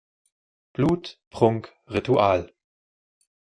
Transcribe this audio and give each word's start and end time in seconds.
Blut, 0.73 1.21
Prunk, 1.29 1.71
Ritual. 1.85 2.51